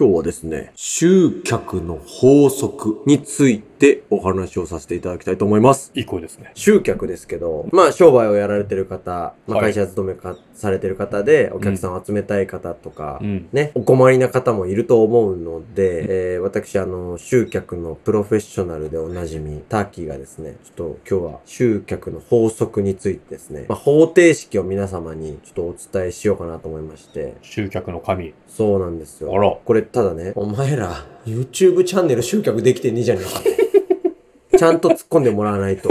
[0.00, 5.92] 今日はですね、集客の法則についてお話をさせていただきたいと思います。
[5.94, 6.52] いい声ですね。
[6.54, 13.48] 集客ですけど、まあ商売をやられてる方、まあはい会社勤めかされてる方でお客さんを集めたい方とか、うん。
[13.52, 28.32] ね、お困りな方もいると思うので、えー私、あの、集客のプロフェッショナルでおなじみ、ターキーがですね、ちょっと今日は集客の法則についてですね、まあ、方程式を皆様にちょっとお伝えしようかなと思いまして、集客の神。
[28.48, 29.34] そうなんですよ。
[29.34, 29.50] あら。
[29.64, 34.58] これ、ただね、お前ら、YouTube チャンネル集客できてねえじゃねえか。
[34.58, 35.88] ちゃんと突っ込んでもらわないと、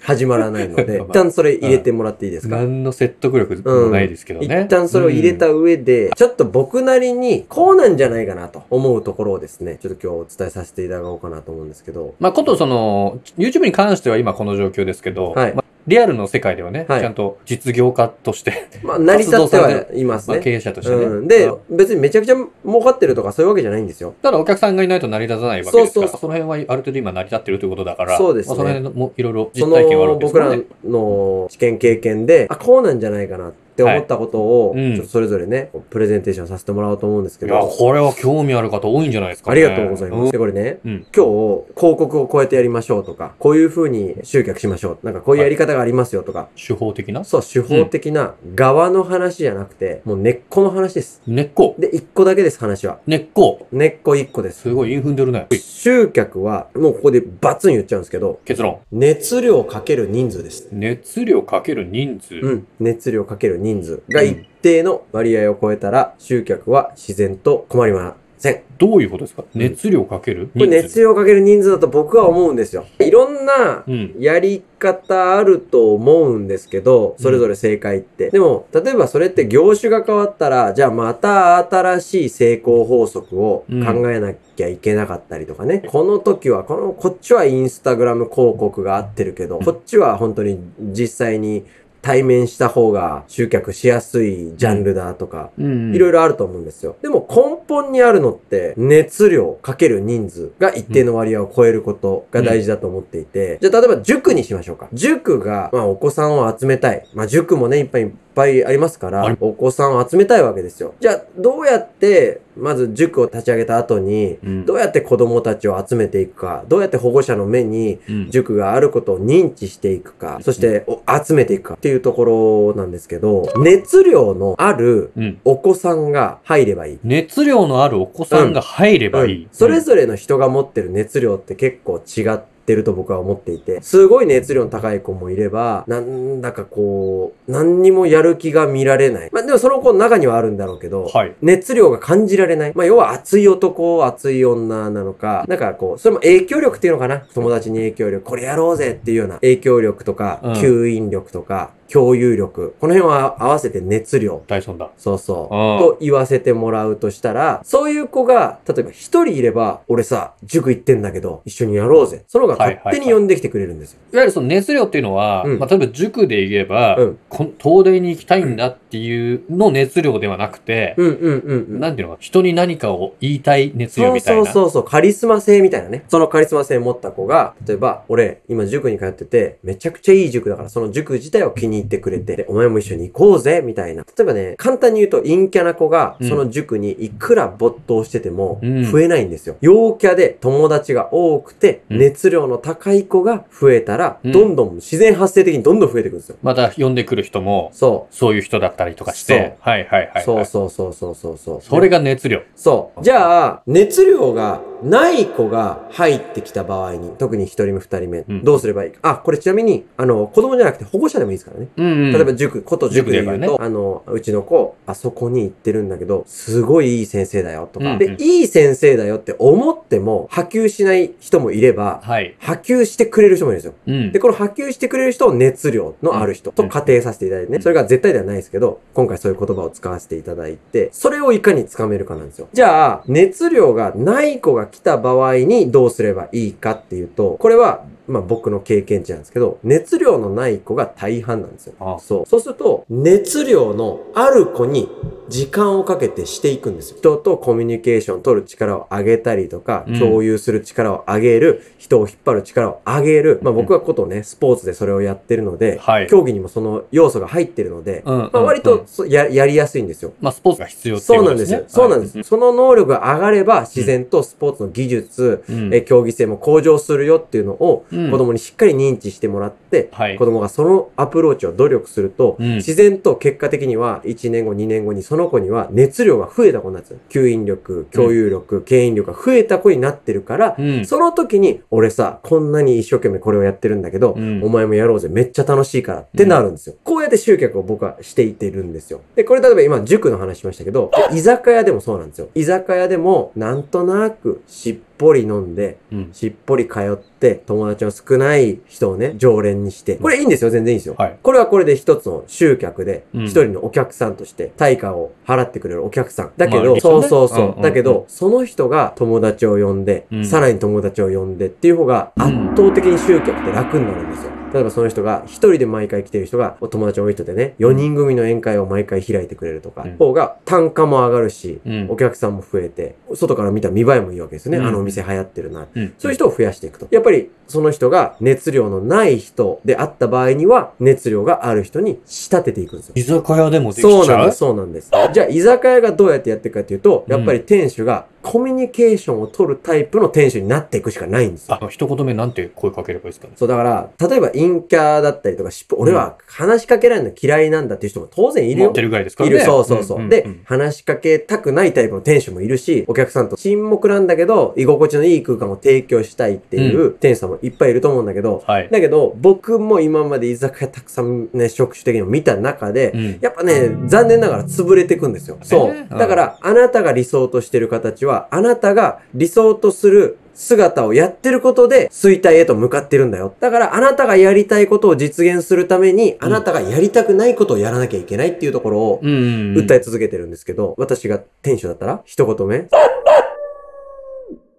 [0.00, 4.62] 始まらないので、 まあ一旦それ入れてもらっていいですか、何の説得力もないですけどね。
[4.66, 15.54] 一旦それを入れた上で、ちょっと僕なりにこうなんじゃないかなと思うところをですね、ちょっと今日お伝えさせていただこうかなと思うんですけど、まあ、ことその、YouTube に関しては今この状況ですけど、はい。
[15.54, 20.42] まあ、リアルの世界ではね、はいちゃんと実業家として、 まあ成り立ってはいますまあ、ね。
[20.42, 21.04] 経営者としてね。
[21.04, 24.14] うん、でまあ、別にめちゃくちゃ儲かってるとかそういうわけじゃないんですよ。
[24.22, 30.92] ただお客さんがいないと成り立たないわけですから、そうそうその辺はある程度今成り立ってるということだから、そうですねまあ、その辺もいろいろそ実体験はあるの僕らわけですからね。
[30.92, 39.52] の知見経験で、あ、こうなんじゃないかなって思ったことを、はいうんちょっとそれぞれね、プレゼンテーションさせてもらおうと思うんですけいや、ど、これは興味ある方多いんじゃないですかね。
[39.52, 40.32] ありがとうございます。
[40.32, 40.90] で、これね、うん。
[40.90, 41.06] うん。
[41.14, 45.06] 今日、広告をこうやってやりましょうとか、こういう風に集客しましょう。
[45.06, 47.24] なんかこういうやり方がありますよとか、手法的な？
[47.24, 51.22] そう、手法的な側の話じゃなくて、もう根っこの話です。
[51.26, 51.74] 根っこ。
[51.78, 52.98] で、一個だけです、話は。
[53.06, 53.66] 根っこ。
[53.72, 54.62] 根っこ一個です。
[54.62, 55.46] すごい、インフンでるね。
[55.52, 58.78] 集客は、もうここでバツン言っちゃうんですけど、結論。
[58.92, 60.68] 熱量かける人数です。
[60.72, 62.34] 熱量かける人数。
[62.36, 62.66] うん。
[62.80, 63.69] 熱量かける人数
[64.08, 68.62] が一定の割合を超えたら、集客は自然と困りません。
[68.78, 69.44] どういうことですか？
[69.54, 70.46] 熱量かける？
[70.46, 72.86] これ熱量かける人数だと僕は思うんですよ。
[72.98, 74.14] いろんなうん。
[74.18, 78.30] やり方あると思うんですけど、それぞれ正解って。
[78.30, 85.82] でも、例えばそれって業種が変わったら、じゃあまた新しい成功法則を考えなきゃいけなかったりとかね。
[85.86, 91.66] この時は、この、こっちはインスタグラム広告が合ってるけど、こっちは本当に実際に
[92.02, 95.94] 対面した方が集客しやすいジャンルだとか、うん。
[95.94, 96.96] いろいろあると思うんですよ。
[97.02, 104.88] でも根本にあるのって、熱量かける人数が一定の割合を超えることが大事だと思っていて、じゃあ例えば塾にしましょうか。
[104.92, 107.06] 塾が、まあお子さんを集めたい。
[107.14, 110.94] まあ塾もね、いっぱいぱいありますからお子さんを集めたいわけですよ。
[111.00, 114.66] じゃあどうやって、まず塾を立ち上げた後に、うん。
[114.66, 125.40] どうやって子供たちを集めていくか、どうやって保護者の目にうん塾があることを認知していくか、そしてお集めていくかっていうところなんですけど、熱量のあるうん。
[125.44, 126.98] お子さんが入ればいい。
[127.02, 129.42] 熱量のあるお子さんが入ればいい。
[129.44, 139.30] うんそれぞれの人が持ってる熱量って結構違ってると僕は思っていて、すごい熱量の高い子もいれば、なんだかこう、何にもやる気が見られない。
[139.32, 141.34] まあでもその子の中にはあるんだろうけど、はい。
[141.42, 142.72] 熱量が感じられない。
[142.74, 147.18] まあ、要は熱い男、熱い女なのか、なんかこう、それも影響力っていうのかな？
[147.34, 152.74] 友達に影響力、これやろうぜっていうような影響力とか、うん吸引力とか、共有力。
[152.80, 154.42] この辺は合わせて熱量。
[154.46, 154.90] ダイソンだ。
[154.96, 155.54] そうそう。
[155.54, 162.24] うんと言わせてもらうとしたら、そういう子が、例えば一人いれば、俺さ、塾行ってんだけど、一緒にやろうぜ。
[162.28, 164.00] その方が勝手に呼んできてくれるんですよ。
[164.12, 167.18] いわゆるその熱量っていうのは、うんまあ、例えば塾で言えば、うん
[167.60, 171.80] 東大に行きたいんだっていうの熱量ではなくて、うんうんうんうん。
[171.80, 174.44] なんていうのか、人に何かを言いたい熱量そうみたいな。
[174.46, 176.04] そうそうそう、カリスマ性みたいなね。
[176.08, 184.04] そのカリスマ性を持った子が、例えば、俺、今塾に通ってて、めちゃくちゃいい塾だから、その塾自体を気に入ってくれて、でお前も一緒に行こうぜ、みたいな。
[184.04, 189.56] 例えばね、簡単に言うと、陰キャな子が、うんその塾にいくら没頭しててもうん、増えないんですよ。
[189.60, 196.36] 陽キャで友達が多くて、うん熱量の高い子が増えたら、うんどんどん自然発生的にどんどん増えていくんですよ。
[196.42, 200.24] また呼んでくる人も、そそういう人だったりとかして、はいはいはい、はい。
[200.24, 201.60] そうそうそうそうそうそう。
[201.62, 202.42] それが熱量。
[202.56, 203.02] そう。
[203.02, 208.98] じゃあ、熱量がない子が入ってきた場合に、特に一人目二人目、うんどうすればいいか。
[209.02, 211.68] あ、これちなみに、あの、子供じゃなくて保護者でもいいですからね。
[211.76, 212.12] うん、うん。
[212.12, 222.34] 例えば塾、こと塾で言うと、塾で言えばあの、うちの子、あそこに行ってるんだけど、すごいいい先生だよとか、うんで、いい先生だよって思っても、波及しない人もいれば、はい。
[222.38, 223.74] 波及してくれる人もいるんですよ。
[223.86, 224.18] うんで、。
[224.18, 227.60] この波及してくれる人を熱量のある人と仮定させていただいてね。
[227.60, 232.48] それが絶対ではないですけど、今回そういう言葉を使わせていただいて、それをいかにつかめるかなんですよ。
[232.52, 241.74] じゃあ、熱量がない子が来た場合にどうすればいいかっていうと、これはまあ僕の経験値なんですけど、熱量のない子が大半なんですよ。
[241.80, 242.26] あそう。
[242.26, 244.88] そうすると、熱量のある子に
[245.30, 246.98] 時間をかけてしていくんですよ。
[246.98, 253.38] 人とコミュニケーション取る力を上げたりとか、うん共有する力を上げる、人を引っ張る力を上げる。
[253.42, 260.12] まあ僕はことね、スポーツでそれをやってるので、はい競技にもその要素が入ってるので、うんまあ割とそややりやすいんですよ。
[260.20, 261.82] まあ、スポーツが必要っていそうことですねなんですよ。。
[261.82, 262.16] そうなんです。
[262.16, 277.00] はいその能力が上がれば、自然とスポーツの技術、うんえ競技性も向上するよっていうのを、うん子供にしっかり認知してもらって、はい子供がそのアプローチを努力すると、うん自然と結果的には1年後、2年後にその子には熱量が増えた子になってる。
[277.08, 286.76] 吸引力、共有力、牽引力が増えた子になってるから、うんその時に、俺さ、こんなに一生懸命これをやってるんだけど、うんお前もやろうぜ、めっちゃ楽しいからってなるんですよ。
[286.84, 289.00] こうやって集客を僕はしていってるんですよ。
[289.14, 292.28] で、これ例えば今、塾の話しましたけど、居酒屋でもそうなんですよ。
[292.34, 299.96] 居酒屋でも、なんとなくしっぽり飲んで、うんしっぽり通って、友達の少ない人をね、常連にして。
[299.96, 300.94] これいいんですよ、全然いいんですよ。
[300.98, 306.32] はいこれはこれで一つの集客で、うん一人のお客さんとして、対価を払ってくれるお客さん。
[306.36, 307.62] だけど、まあそうそうそう。
[307.62, 314.39] だけど、その人が友達を呼んで、うんさらに友達を呼んでっていう方が圧倒的に集客って楽になるんですよ。
[314.52, 324.58] 例えばその人が、一人で毎回来てる人が、お友達多い人でね、4人組の宴会を毎回開いてくれるとか、うん方が単価も上がるし、うんお客さんも増えて、外から見た見栄えもいいわけですね。
[324.58, 325.66] うんあのお店流行ってるな。
[325.74, 326.88] うんそういう人を増やしていくと。
[326.90, 332.94] やっぱり、その人が熱量のない人であった場合には、熱量がある人に仕立てていくんですよ。
[332.96, 333.92] 居酒屋でもできちゃう？
[333.92, 334.90] そうなんです、そうなんです。
[335.12, 341.58] じゃあ、居酒屋がどうやってやっていくかというと、やっぱり店主がコミュニケーションを取るタイプの店主になっていくしかないんですよ。
[341.60, 343.32] あ、一言目なんて声かければいいですかね？
[343.36, 348.82] そう、だから、例えば陰キャだったりとか、しっぽ俺は話しかけられるの嫌いなんだっていう人も当然いるよ持って。
[348.82, 349.36] るぐらいですからね。
[349.36, 350.00] いる、そうそうそう。
[350.00, 358.68] んんでん、話しかけたくないタイプの店主もいるし、お客さんと沈黙なんだけど、居心地のいい空間を提供したいっていう店主さんもいっぱいいると思うんだけど、はい。
[358.70, 365.38] だけど、僕も今まで居酒屋たくさんね、職種的にも見た中で、うんやっぱね、残念ながら潰れていくんですよ。
[365.42, 365.70] そう。
[365.70, 373.34] うんだから、あなたが理想としてる形は、あなたが理想とする姿をやってることで、衰退へと向かってるんだよ。
[373.40, 379.66] だから、あなたがやりたいことを実現するために、あなたがやりたくないことをやらなきゃいけないっていうところを、うんうんうん。
[379.66, 382.68] 訴え続けてるんですけど、私が店主だったら、一言目。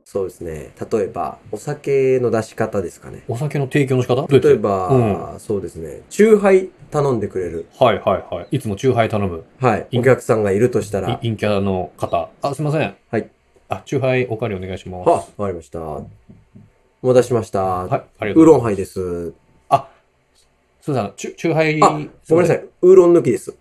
[0.05, 0.71] そうですね。
[0.91, 3.23] 例えば、お酒の出し方ですかね。
[3.29, 4.27] お酒の提供の仕方？
[4.27, 6.01] 例えば、そうですね。
[6.09, 7.65] 酎ハイ頼んでくれる。
[7.79, 8.57] はいはいはい。
[8.57, 9.45] いつもチューハイ頼む。
[9.61, 9.87] はい。
[9.89, 12.29] いお客さんがいるとしたいら、陰キャの方。
[12.41, 12.93] あ、すいません。
[13.09, 13.29] はい。
[13.73, 15.07] あ、チューハイおかわりお願いします。
[15.09, 15.79] は、わかりました。
[15.79, 16.05] お
[17.03, 17.61] 待たせしました。
[17.63, 17.89] はい。
[18.19, 18.45] ありがとウーうございます。
[18.45, 18.93] ロンハイです。
[18.93, 19.33] すい
[19.71, 19.87] ま
[20.81, 21.09] せんあの。
[21.11, 21.81] チュチューハイ。
[21.81, 21.89] あ、
[22.29, 22.65] ごめんなさい。
[22.81, 23.55] ウーロン抜きです。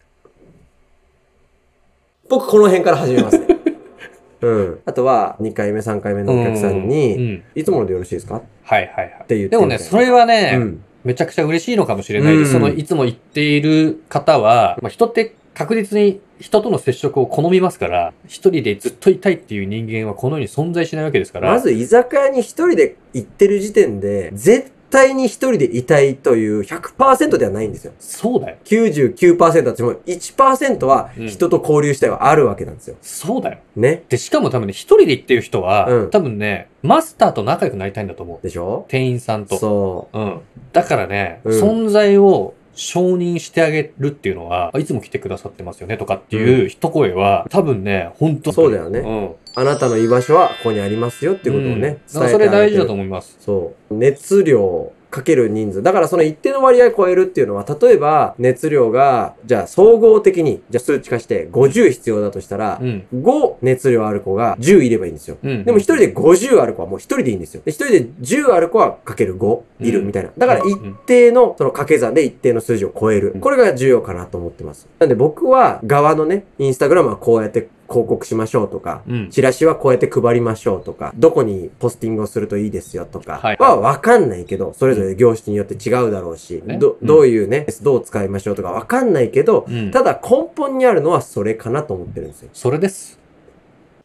[2.28, 3.46] 僕、この辺から始めますね。
[4.42, 4.80] うん。
[4.84, 7.42] あとは、2回目、3回目のお客さんうに、ん。
[7.54, 8.36] いつものでよろしいですか？
[8.38, 9.24] っはいはいはい。
[9.28, 10.84] て言ってでもね、それはね、うん。
[11.04, 12.48] めちゃくちゃ嬉しいのかもしれないです。
[12.56, 21.50] うんその、いつも言っている方は、まあ、人って確実に人との接触を好みますから、一人でずっといたいっていう人間はこの世に存在しないわけですから。
[21.50, 27.92] まず、居酒屋に一人で行ってる時点で、絶対に一人でいたいという100%ではないんですよ。
[28.00, 28.56] そうだよ。
[28.64, 32.96] 99%だも1%はうん人と交流したいはあるわけなんですよ。
[33.00, 33.58] そうだよ。
[33.76, 34.02] ね。
[34.08, 38.42] で、しかも多分ね、一人で行ってる人は、うん多分ね、マスターと仲良くなりたいんだと思う。
[38.42, 38.86] でしょ？
[38.88, 39.58] 店員さんと。
[39.58, 40.40] そうん。
[40.72, 49.26] だからね、うん存在を承認してあげるっていうのは、あいつも来てくださってますよねとかっていう一声は、多分ね、本当そうだよねうん。
[49.26, 49.36] う。
[49.56, 53.36] あなたの居場所はここにありますよっていうことをね、うんだからそれ大事だと思思います。
[53.40, 53.94] そう。
[53.94, 55.82] 熱量かける人数。
[55.82, 63.06] だからその一定の割合超えるっていうのは、例えば熱量が、じゃあ総合的に、じゃあ数値化して50必要だとしたらう、ん。
[63.14, 65.36] 5熱量ある子が10いればいいんですよ。
[65.42, 65.64] うん。
[65.64, 67.62] でも一人で50ある子はもう一人でいいんですよ。
[67.64, 70.30] で一人で10ある子はかける5いるみたいな。
[70.36, 73.36] だから一定のその掛け算で一定の数字を超える。
[73.40, 74.88] これが重要かなと思ってます。
[74.98, 79.30] なんで僕は側のね、インスタグラムはこうやって広告しましょうとか、うん。
[79.30, 89.90] チラシはこうやって配りましょうとか、どこにポスティングをするといいですよとかはわかんないけど、それぞれ業種によって違うだろうし、ど、ねうんどういうね、どう使いましょうとかわかんないけど、うん。
[89.90, 92.50] ただ根本にあるのはそれかなと思ってるんですよ。
[92.52, 93.18] それです。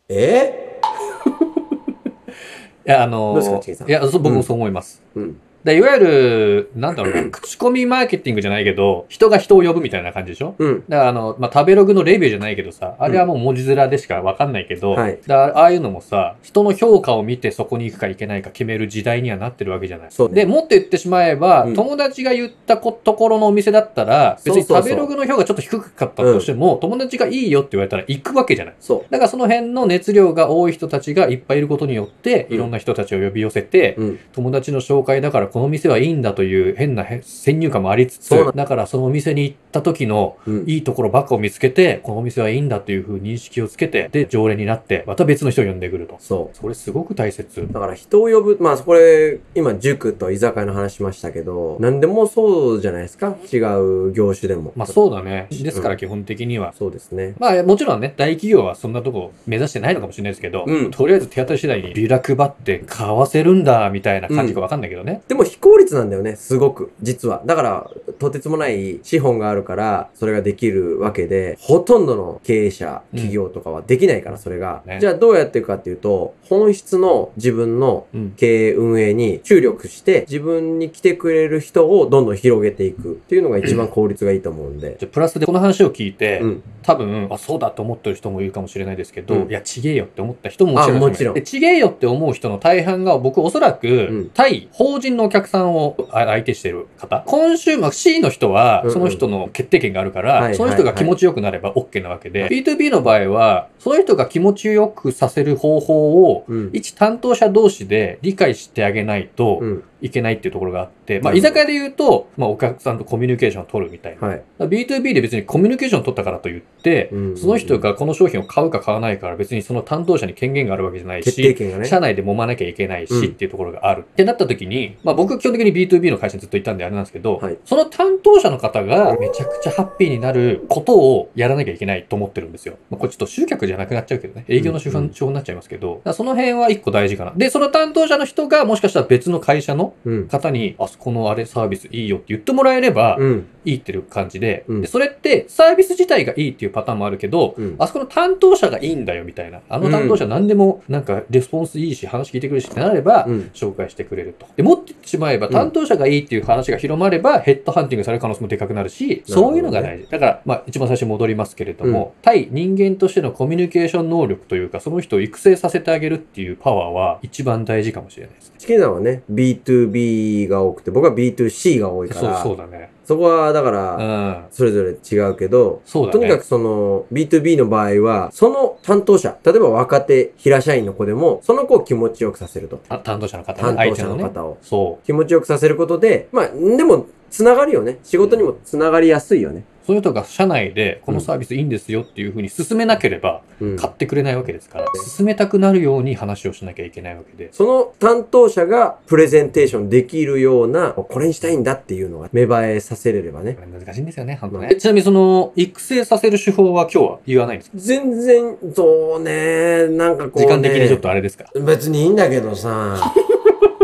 [0.09, 0.79] え？
[2.87, 3.89] いや、あのどうですかチキンさん？
[3.89, 5.01] いや、僕もそう思います。
[5.15, 5.37] うん。
[5.65, 10.53] でいわゆる、なんだろうな、 口コミマーケティングじゃないけど、人が人を呼ぶみたいな感じでしょ？
[10.59, 10.83] うん。
[10.87, 20.07] だからあの、まあ、食べログのレビューじゃないけどさ、あれはもう文字面でしかわかんないけど、はいだからああいうのもさ、人の評価を見てそこに行くか行けないか決める時代にはなってるわけじゃない。
[20.11, 28.75] そうねで、もっと言ってしまえば、うん友達が言ったこところのお店だったら、別に食べログの評価ちょっと低かったとしても、友達がいいよって言われたら行くわけじゃない。
[28.79, 34.03] そだからその辺の熱量が多い人たちがいっぱいいることによって、うんいろんな人たちを呼び寄せて、う。
[34.03, 34.19] うん。
[34.33, 46.17] 友達の紹介だからこの店はいいんだという変なへ先入観もありつつだからそのお店に行った時のうんいいところばっかを見つけて、このお店はいいんだというふうに認識をつけて、で、常連になって、また別の人を呼んでくると。
[46.19, 47.61] そそれすごく大切。
[47.61, 47.67] う。
[47.71, 53.37] だから人を呼ぶ、まあこれ、今塾と居酒屋の話しましたけど、何でもそうじゃないですか？
[53.51, 54.73] 違う業種でも。
[54.75, 55.47] まあそうだね。
[55.51, 56.73] ですから基本的には。
[56.77, 57.35] そうですね。
[57.39, 65.21] まあもちろんね、大企業はそんなとこ目指してないのかもしれないですけど、うんとりあえず手当たり次第にビラ配って買わせるんだ、みたいな感じかわかんないけどね。
[65.27, 66.91] でも非効率なんだよね、すごく。
[67.01, 67.41] 実は。
[67.45, 74.83] だから、とてつもない資本があるから、それができるわけで、ほとんどの経営者、企業とかはできないから、それが。
[74.85, 78.33] ねじゃあどうやっていくかっていうと、本質の自分のうん。
[78.35, 84.97] 経営運営に注力して、自分に来てくれる人をどんどん広げていくっていうのが一番効率がいいと思うんで。
[84.99, 86.63] じゃあプラスでこの話を聞いて、うん。
[86.83, 97.23] 多分、あ、そうだと思ってる人もいるかもしれないですけど、うんいや、ちげえよって思った人ももちろんいるあもちろんでちげえよって思う人の大半が、僕おそらく、ん対法人のお客さんをあ相手してる方？
[97.25, 106.69] コンシューマー、C の人はうんう、んその人の決定権があるから、はいその人が気持ちよくなれば OK なわけで、B2B の場合は、その人が気持ちよくさせる方法を、うん。
[106.73, 109.83] 一担当者同士で理解してあげないとうん。
[110.05, 114.27] いけないっていうところがあって、まあ、居酒屋で言うと、まあ、お客さんとコミュニケーションを取るみたいな。
[114.27, 114.37] はい。
[114.37, 121.85] だから B2B で別にコミュニケーションを取ったからといって、うんその人がこの商品を買うか買わないから別にその担当者に権限があるわけじゃないし、ね。
[121.85, 124.01] 社内で揉まなきゃいけないし、うんっていうところがある。
[124.01, 132.77] ってなった時に、まあ僕基本的に B2B の会社にずっといたんであれなんですけど、はいその担当者の方がめちゃくちゃハッピーになることをやらなきゃいけないと思ってるんですよ。
[132.89, 134.45] まあこれちょっと集客じゃなくなっちゃうけどね。
[134.47, 137.33] 営業の手法,、になっちゃいますけど、だからその辺は一個大事かな。
[137.35, 139.94] で、その担当者の人がもしかしたら別の会社のうん。
[140.29, 143.45] 方に、あそこのあれサービスいいよって言ってもらえれば、うん。
[143.65, 147.75] いいっていう感じで,、うんで、それってサービス自体がいいっていうパターンもあるけど、うん。
[147.79, 149.61] あそこの担当者がいいんだよみたいな。
[149.69, 153.51] あの担当者何でもなんかレスポンスいいし話聞いてくれるしってなれば、うん。
[153.53, 154.45] 紹介してくれると。
[154.55, 160.07] で、持ってってしまえばうん担当者がいいっていう話が広まれば、ヘッドハンティングされる可能性もでかくなるし、そういうのが大事。
[160.09, 168.55] だから、まあ一番最初に戻りますけれども、対人間としてのコミュニケーション能力というか、その人を育成させてあげるっていうパワーは一番大事かもしれないですね。
[168.57, 172.89] チキンさんはね、B2B が多くて、僕は B2C が多いから、そう、そうだね。
[173.05, 174.45] そこはだかうら、ん。
[174.51, 176.11] それぞれ違うけど、そうだね。
[176.13, 182.81] とにかくその B2B の場合は、その担当者、例えば若手、平社員の子でも、その子を気持ちよくさせると。
[182.89, 185.05] あ担当者の方ね、担当者の方をそう。
[185.05, 187.99] 気持ちよくさせることで、まあ、でも、つながるよね。
[188.03, 189.55] 仕事にもつながりやすいよね。
[189.61, 193.75] そういう人が社内でこのサービスいいんですよっていうふうに進めなければうん。
[193.77, 197.53] 買ってくれないわけですから、進めたくなるように話をしなきゃいけないわけで。
[197.53, 204.75] その担当者がプレゼンテーションできるような、これにしたいんだっていうのが芽生えさせれればね難しいんですよね、本当まあね。
[204.75, 207.77] ちなみにその、育成させる手法は今日は言わないんですか？
[207.77, 210.45] 全然、そうね、なんかこう、ね。
[210.47, 211.45] 時間的にちょっとあれですか？
[211.65, 213.13] 別にいいんだけどさ。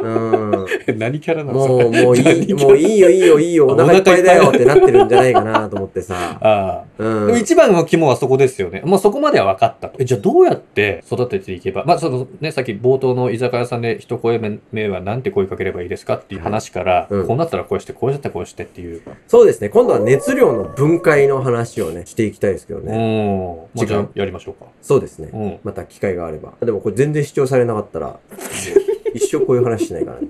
[0.02, 1.00] うん。
[1.00, 6.16] 何キャラなんですかもう、もういい、もういいよいいよいいよ、お腹いっぱいだよっってなってるんじゃないかなと思ってさ。
[6.42, 7.04] ああ。
[7.04, 7.28] うん。
[7.28, 8.82] でも一番の肝はそこですよね。
[8.86, 9.96] まあそこまでは分かったと。
[10.00, 14.40] えじゃあどうやって育てていけば、まあそのね、さっき冒頭の居酒屋さんで一声
[14.72, 16.16] 目はなんて声かければいいですか？
[16.16, 19.02] っていう話から、うんこうなったらこうして、こうしたらこうしてっていう。
[19.28, 19.70] そうですね。
[19.70, 22.86] 今度は熱量の分解の話をね、していきたいですけどうん。
[22.88, 23.68] ね。
[23.76, 24.70] まあじゃあやりましょうか。
[24.82, 25.30] そうですね。
[25.34, 25.60] うん。
[25.64, 26.54] また機会があれば。
[26.62, 30.28] でもこれ全然主張されなかったら、も う一生こういう話しないからね。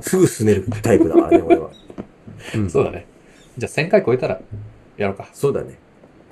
[0.00, 1.70] すぐすねるタイプだからね、俺は。
[2.54, 3.06] うんそうだね。
[3.58, 4.40] じゃあ1000回超えたら
[4.96, 5.28] やろうか。
[5.32, 5.78] そうだね。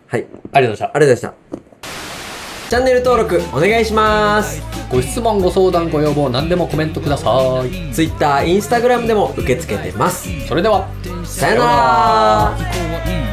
[0.06, 0.20] はい。
[0.20, 0.84] ありがとうございました。
[0.96, 2.70] ありがとうございました。
[2.70, 4.62] チャンネル登録お願いします。
[4.90, 7.92] ご質問、ご相談、ご要望、何でもコメントください。
[7.92, 10.28] Twitter、Instagram でも受け付けてます。
[10.46, 10.88] それでは、
[11.24, 13.23] さよなら